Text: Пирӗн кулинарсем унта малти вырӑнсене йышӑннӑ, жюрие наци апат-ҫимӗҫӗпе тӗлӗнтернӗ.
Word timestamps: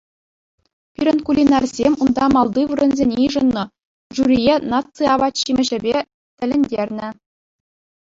Пирӗн 0.93 1.19
кулинарсем 1.25 1.93
унта 2.03 2.25
малти 2.33 2.61
вырӑнсене 2.69 3.15
йышӑннӑ, 3.19 3.63
жюрие 4.15 4.55
наци 4.73 5.03
апат-ҫимӗҫӗпе 5.13 5.97
тӗлӗнтернӗ. 6.37 7.09